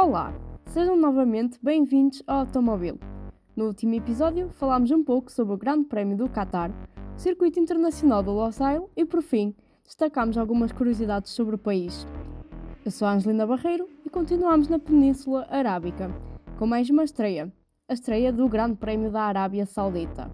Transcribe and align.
Olá, 0.00 0.32
sejam 0.66 0.96
novamente 0.96 1.58
bem-vindos 1.60 2.22
ao 2.24 2.38
Automóvel. 2.38 3.00
No 3.56 3.66
último 3.66 3.94
episódio 3.94 4.48
falámos 4.50 4.92
um 4.92 5.02
pouco 5.02 5.28
sobre 5.28 5.54
o 5.54 5.58
Grande 5.58 5.86
Prémio 5.88 6.16
do 6.16 6.28
Qatar, 6.28 6.70
o 7.16 7.18
Circuito 7.18 7.58
Internacional 7.58 8.22
do 8.22 8.30
Losail 8.30 8.88
e, 8.96 9.04
por 9.04 9.20
fim, 9.22 9.56
destacámos 9.82 10.38
algumas 10.38 10.70
curiosidades 10.70 11.32
sobre 11.32 11.56
o 11.56 11.58
país. 11.58 12.06
Eu 12.84 12.92
sou 12.92 13.08
a 13.08 13.14
Angelina 13.14 13.44
Barreiro 13.44 13.88
e 14.06 14.08
continuamos 14.08 14.68
na 14.68 14.78
Península 14.78 15.48
Arábica, 15.50 16.14
com 16.60 16.64
mais 16.64 16.88
uma 16.88 17.02
estreia, 17.02 17.52
a 17.88 17.92
estreia 17.92 18.32
do 18.32 18.48
Grande 18.48 18.76
Prémio 18.76 19.10
da 19.10 19.22
Arábia 19.22 19.66
Saudita. 19.66 20.30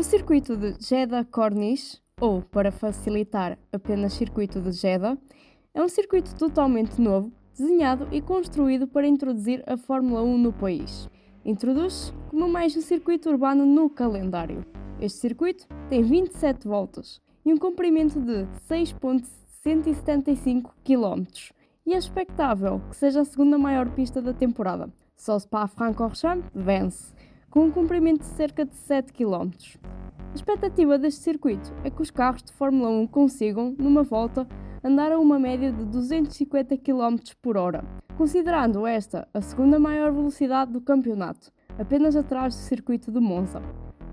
O 0.00 0.02
circuito 0.02 0.56
de 0.56 0.74
Jeddah 0.80 1.26
Corniche, 1.26 1.98
ou 2.18 2.40
para 2.40 2.72
facilitar 2.72 3.58
apenas 3.70 4.14
circuito 4.14 4.58
de 4.58 4.72
Jeddah, 4.72 5.18
é 5.74 5.82
um 5.82 5.88
circuito 5.90 6.34
totalmente 6.36 6.98
novo, 6.98 7.30
desenhado 7.52 8.08
e 8.10 8.22
construído 8.22 8.88
para 8.88 9.06
introduzir 9.06 9.62
a 9.66 9.76
Fórmula 9.76 10.22
1 10.22 10.38
no 10.38 10.54
país. 10.54 11.06
Introduz-se 11.44 12.14
como 12.30 12.48
mais 12.48 12.74
um 12.74 12.80
circuito 12.80 13.28
urbano 13.28 13.66
no 13.66 13.90
calendário. 13.90 14.64
Este 14.98 15.18
circuito 15.18 15.68
tem 15.90 16.02
27 16.02 16.66
voltas 16.66 17.20
e 17.44 17.52
um 17.52 17.58
comprimento 17.58 18.18
de 18.18 18.46
6.175 18.70 20.70
km 20.82 21.26
e 21.84 21.92
é 21.92 21.98
expectável 21.98 22.80
que 22.88 22.96
seja 22.96 23.20
a 23.20 23.24
segunda 23.26 23.58
maior 23.58 23.90
pista 23.90 24.22
da 24.22 24.32
temporada. 24.32 24.90
Só 25.14 25.38
Spa-Francorchamps 25.38 26.48
vence, 26.54 27.12
com 27.50 27.64
um 27.64 27.70
comprimento 27.70 28.20
de 28.20 28.26
cerca 28.26 28.64
de 28.64 28.74
7 28.74 29.12
km. 29.12 29.50
A 30.30 30.34
expectativa 30.34 30.96
deste 30.96 31.20
circuito 31.20 31.74
é 31.82 31.90
que 31.90 32.00
os 32.00 32.10
carros 32.10 32.44
de 32.44 32.52
Fórmula 32.52 32.88
1 32.90 33.08
consigam, 33.08 33.74
numa 33.76 34.04
volta, 34.04 34.46
andar 34.84 35.10
a 35.10 35.18
uma 35.18 35.38
média 35.38 35.72
de 35.72 35.84
250 35.84 36.76
km 36.78 37.16
por 37.42 37.56
hora, 37.56 37.84
considerando 38.16 38.86
esta 38.86 39.26
a 39.34 39.40
segunda 39.40 39.80
maior 39.80 40.12
velocidade 40.12 40.72
do 40.72 40.80
campeonato, 40.80 41.50
apenas 41.76 42.14
atrás 42.14 42.54
do 42.54 42.60
circuito 42.60 43.10
de 43.10 43.18
Monza. 43.18 43.60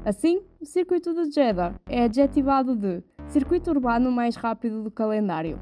Assim, 0.04 0.42
o 0.60 0.66
circuito 0.66 1.14
de 1.14 1.32
Jeddah 1.32 1.76
é 1.88 2.04
adjetivado 2.04 2.76
de 2.76 3.04
circuito 3.28 3.70
urbano 3.70 4.12
mais 4.12 4.36
rápido 4.36 4.82
do 4.82 4.90
calendário. 4.90 5.60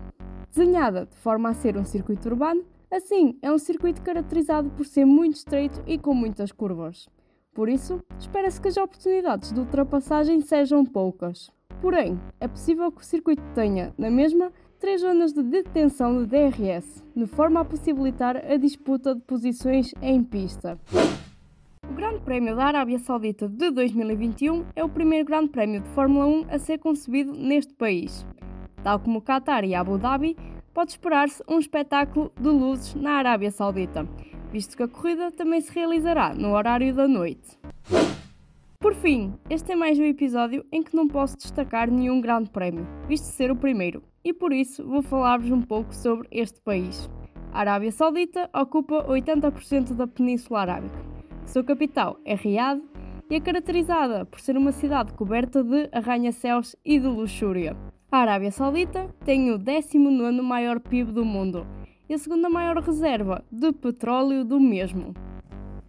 Desenhada 0.47 1.05
de 1.07 1.17
forma 1.17 1.49
a 1.49 1.53
ser 1.53 1.75
um 1.75 1.83
circuito 1.83 2.29
urbano, 2.29 2.63
assim 2.89 3.37
é 3.41 3.51
um 3.51 3.57
circuito 3.57 4.01
caracterizado 4.01 4.69
por 4.69 4.85
ser 4.85 5.03
muito 5.03 5.35
estreito 5.35 5.83
e 5.85 5.97
com 5.97 6.13
muitas 6.13 6.53
curvas. 6.53 7.09
Por 7.55 7.69
isso, 7.69 8.03
espera-se 8.19 8.59
que 8.59 8.67
as 8.67 8.75
oportunidades 8.75 9.53
de 9.53 9.59
ultrapassagem 9.61 10.41
sejam 10.41 10.85
poucas. 10.85 11.49
Porém, 11.81 12.19
é 12.37 12.49
possível 12.49 12.91
que 12.91 13.01
o 13.01 13.05
circuito 13.05 13.41
tenha, 13.55 13.93
na 13.97 14.11
mesma, 14.11 14.51
três 14.77 14.99
zonas 14.99 15.31
de 15.31 15.41
detenção 15.41 16.17
de 16.17 16.25
DRS, 16.25 17.01
de 17.15 17.25
forma 17.25 17.61
a 17.61 17.65
possibilitar 17.65 18.35
a 18.35 18.57
disputa 18.57 19.15
de 19.15 19.21
posições 19.21 19.93
em 20.01 20.21
pista. 20.21 20.77
O 21.89 21.93
Grande 21.93 22.19
Prémio 22.19 22.57
da 22.57 22.65
Arábia 22.65 22.99
Saudita 22.99 23.47
de 23.47 23.71
2021 23.71 24.65
é 24.75 24.83
o 24.83 24.89
primeiro 24.89 25.25
Grande 25.25 25.47
Prémio 25.47 25.79
de 25.79 25.87
Fórmula 25.91 26.27
1 26.27 26.47
a 26.49 26.59
ser 26.59 26.77
concebido 26.79 27.31
neste 27.31 27.73
país. 27.73 28.27
Tal 28.83 28.99
como 28.99 29.21
Qatar 29.21 29.63
e 29.63 29.73
Abu 29.73 29.97
Dhabi, 29.97 30.35
pode 30.73 30.91
esperar-se 30.91 31.41
um 31.47 31.57
espetáculo 31.57 32.33
de 32.37 32.49
luzes 32.49 32.95
na 32.95 33.11
Arábia 33.11 33.49
Saudita, 33.49 34.05
visto 34.55 34.77
que 34.77 34.83
a 34.83 34.87
corrida 34.87 35.33
também 35.33 35.59
se 35.59 35.69
realizará 35.73 36.33
no 36.33 36.53
horário 36.53 36.95
da 36.95 37.09
noite. 37.09 37.59
Por 38.79 38.95
fim, 38.95 39.33
este 39.49 39.73
é 39.73 39.75
mais 39.75 39.99
um 39.99 40.05
episódio 40.05 40.65
em 40.71 40.81
que 40.81 40.95
não 40.95 41.09
posso 41.09 41.35
destacar 41.35 41.91
nenhum 41.91 42.21
grande 42.21 42.49
prémio, 42.49 42.87
visto 43.05 43.25
ser 43.25 43.51
o 43.51 43.55
primeiro, 43.57 44.01
e 44.23 44.33
por 44.33 44.53
isso 44.53 44.87
vou 44.87 45.01
falar-vos 45.01 45.51
um 45.51 45.61
pouco 45.61 45.93
sobre 45.93 46.29
este 46.31 46.61
país. 46.61 47.09
A 47.51 47.59
Arábia 47.59 47.91
Saudita 47.91 48.49
ocupa 48.55 49.05
80% 49.05 49.93
da 49.93 50.07
Península 50.07 50.61
Arábica. 50.61 51.03
Sua 51.45 51.61
capital 51.61 52.17
é 52.23 52.35
Riad 52.35 52.79
e 53.29 53.35
é 53.35 53.41
caracterizada 53.41 54.23
por 54.23 54.39
ser 54.39 54.55
uma 54.55 54.71
cidade 54.71 55.11
coberta 55.11 55.65
de 55.65 55.89
arranha-céus 55.91 56.77
e 56.85 56.97
de 56.97 57.07
luxúria. 57.07 57.75
A 58.09 58.19
Arábia 58.19 58.51
Saudita 58.51 59.13
tem 59.25 59.51
o 59.51 59.59
19º 59.59 60.41
maior 60.41 60.79
PIB 60.79 61.11
do 61.11 61.25
mundo 61.25 61.67
e 62.07 62.13
a 62.13 62.17
segunda 62.17 62.49
maior 62.49 62.77
reserva 62.81 63.43
de 63.51 63.71
petróleo 63.71 64.43
do 64.43 64.59
mesmo. 64.59 65.13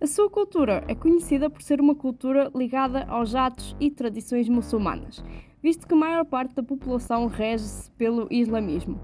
A 0.01 0.07
sua 0.07 0.29
cultura 0.29 0.85
é 0.89 0.95
conhecida 0.95 1.49
por 1.49 1.63
ser 1.63 1.81
uma 1.81 1.95
cultura 1.95 2.51
ligada 2.55 3.05
aos 3.09 3.35
atos 3.35 3.75
e 3.81 3.91
tradições 3.91 4.49
muçulmanas, 4.49 5.25
visto 5.63 5.87
que 5.87 5.95
a 5.95 5.97
maior 5.97 6.25
parte 6.25 6.55
da 6.55 6.63
população 6.63 7.27
rege-se 7.27 7.91
pelo 7.93 8.29
islamismo. 8.31 9.01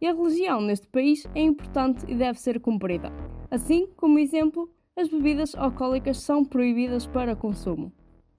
E 0.00 0.06
a 0.06 0.12
religião 0.12 0.60
neste 0.60 0.86
país 0.86 1.26
é 1.34 1.40
importante 1.40 2.04
e 2.06 2.14
deve 2.14 2.38
ser 2.38 2.60
cumprida. 2.60 3.10
Assim, 3.50 3.88
como 3.96 4.18
exemplo, 4.18 4.70
as 4.96 5.08
bebidas 5.08 5.54
alcoólicas 5.54 6.18
são 6.18 6.44
proibidas 6.44 7.06
para 7.06 7.34
consumo. 7.34 7.90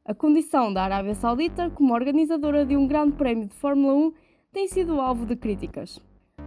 A 0.05 0.13
condição 0.13 0.71
da 0.71 0.83
Arábia 0.83 1.15
Saudita 1.15 1.71
como 1.71 1.93
organizadora 1.93 2.65
de 2.65 2.77
um 2.77 2.85
grande 2.85 3.13
prémio 3.13 3.47
de 3.47 3.55
Fórmula 3.55 3.95
1 3.95 4.13
tem 4.53 4.67
sido 4.67 5.01
alvo 5.01 5.25
de 5.25 5.35
críticas. 5.35 5.99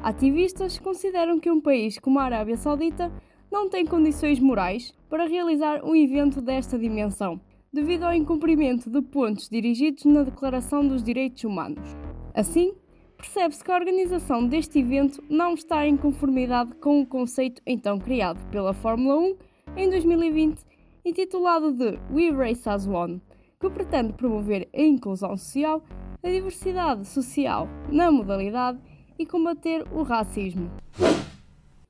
Ativistas 0.02 0.78
consideram 0.78 1.40
que 1.40 1.50
um 1.50 1.60
país 1.60 1.98
como 1.98 2.20
a 2.20 2.24
Arábia 2.24 2.56
Saudita 2.56 3.12
não 3.50 3.68
tem 3.68 3.84
condições 3.84 4.38
morais 4.38 4.94
para 5.10 5.26
realizar 5.26 5.84
um 5.84 5.94
evento 5.94 6.40
desta 6.40 6.78
dimensão, 6.78 7.40
devido 7.72 8.04
ao 8.04 8.14
incumprimento 8.14 8.88
de 8.88 9.02
pontos 9.02 9.48
dirigidos 9.48 10.04
na 10.04 10.22
Declaração 10.22 10.86
dos 10.86 11.02
Direitos 11.02 11.42
Humanos. 11.42 11.96
Assim, 12.32 12.74
percebe-se 13.16 13.64
que 13.64 13.72
a 13.72 13.74
organização 13.74 14.46
deste 14.46 14.78
evento 14.78 15.22
não 15.28 15.54
está 15.54 15.84
em 15.84 15.96
conformidade 15.96 16.74
com 16.76 17.00
o 17.00 17.06
conceito 17.06 17.60
então 17.66 17.98
criado 17.98 18.38
pela 18.50 18.72
Fórmula 18.72 19.18
1 19.18 19.36
em 19.76 19.90
2020, 19.90 20.62
intitulado 21.04 21.72
de 21.72 21.98
We 22.12 22.30
Race 22.30 22.68
as 22.68 22.86
One, 22.86 23.20
que 23.60 23.68
pretende 23.68 24.12
promover 24.12 24.68
a 24.72 24.80
inclusão 24.80 25.36
social, 25.36 25.82
a 26.22 26.28
diversidade 26.28 27.04
social 27.06 27.68
na 27.90 28.12
modalidade 28.12 28.78
e 29.18 29.26
combater 29.26 29.84
o 29.92 30.02
racismo. 30.02 30.70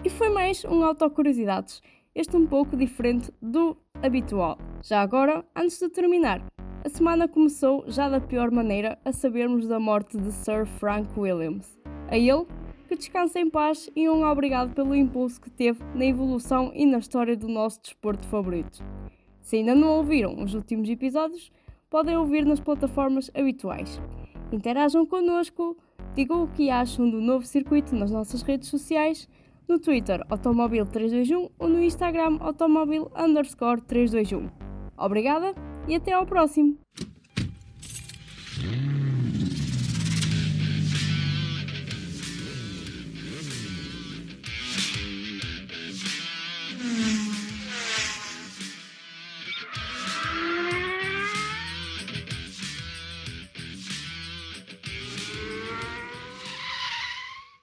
E 0.04 0.08
foi 0.08 0.30
mais 0.30 0.64
um 0.64 0.82
autocuriosidades, 0.84 1.82
este 2.14 2.36
um 2.36 2.46
pouco 2.46 2.76
diferente 2.76 3.30
do 3.42 3.76
habitual. 4.02 4.58
Já 4.82 5.02
agora, 5.02 5.44
antes 5.54 5.78
de 5.78 5.88
terminar, 5.88 6.42
a 6.84 6.88
semana 6.88 7.28
começou 7.28 7.84
já 7.88 8.08
da 8.08 8.20
pior 8.20 8.50
maneira 8.50 8.98
a 9.04 9.12
sabermos 9.12 9.66
da 9.66 9.78
morte 9.78 10.16
de 10.16 10.32
Sir 10.32 10.64
Frank 10.64 11.08
Williams. 11.18 11.78
A 12.08 12.16
ele, 12.16 12.46
que 12.88 12.96
descanse 12.96 13.38
em 13.38 13.50
paz 13.50 13.90
e 13.94 14.08
um 14.08 14.24
obrigado 14.24 14.74
pelo 14.74 14.94
impulso 14.94 15.40
que 15.40 15.50
teve 15.50 15.84
na 15.94 16.06
evolução 16.06 16.72
e 16.74 16.86
na 16.86 16.98
história 16.98 17.36
do 17.36 17.46
nosso 17.46 17.82
desporto 17.82 18.26
favorito. 18.28 18.82
Se 19.42 19.56
ainda 19.56 19.74
não 19.74 19.98
ouviram 19.98 20.42
os 20.42 20.54
últimos 20.54 20.88
episódios, 20.88 21.52
podem 21.90 22.16
ouvir 22.16 22.46
nas 22.46 22.60
plataformas 22.60 23.30
habituais. 23.34 24.00
Interajam 24.52 25.04
connosco, 25.04 25.76
digam 26.18 26.42
o 26.42 26.48
que 26.48 26.68
acham 26.68 27.08
do 27.08 27.20
novo 27.20 27.46
circuito 27.46 27.94
nas 27.94 28.10
nossas 28.10 28.42
redes 28.42 28.68
sociais, 28.68 29.28
no 29.68 29.78
Twitter 29.78 30.20
Automobil321 30.28 31.48
ou 31.56 31.68
no 31.68 31.80
Instagram 31.80 32.38
Automobil 32.40 33.08
321. 33.86 34.50
Obrigada 34.96 35.54
e 35.86 35.94
até 35.94 36.12
ao 36.12 36.26
próximo! 36.26 36.76